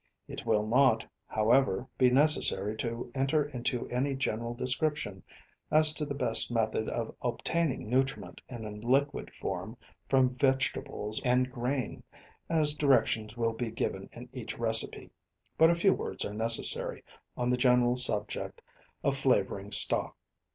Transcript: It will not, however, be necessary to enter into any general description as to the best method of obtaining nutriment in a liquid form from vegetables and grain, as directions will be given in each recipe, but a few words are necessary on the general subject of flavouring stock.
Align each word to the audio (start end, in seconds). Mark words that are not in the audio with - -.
It 0.27 0.47
will 0.47 0.65
not, 0.65 1.05
however, 1.27 1.87
be 1.99 2.09
necessary 2.09 2.75
to 2.77 3.11
enter 3.13 3.45
into 3.45 3.87
any 3.91 4.15
general 4.15 4.55
description 4.55 5.21
as 5.69 5.93
to 5.93 6.07
the 6.07 6.15
best 6.15 6.51
method 6.51 6.89
of 6.89 7.13
obtaining 7.21 7.87
nutriment 7.87 8.41
in 8.49 8.65
a 8.65 8.71
liquid 8.71 9.31
form 9.35 9.77
from 10.09 10.33
vegetables 10.33 11.21
and 11.23 11.51
grain, 11.51 12.01
as 12.49 12.73
directions 12.73 13.37
will 13.37 13.53
be 13.53 13.69
given 13.69 14.09
in 14.11 14.27
each 14.33 14.57
recipe, 14.57 15.11
but 15.55 15.69
a 15.69 15.75
few 15.75 15.93
words 15.93 16.25
are 16.25 16.33
necessary 16.33 17.03
on 17.37 17.51
the 17.51 17.55
general 17.57 17.95
subject 17.95 18.59
of 19.03 19.15
flavouring 19.15 19.71
stock. 19.71 20.17